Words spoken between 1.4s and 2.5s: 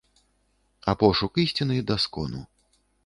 ісціны да скону.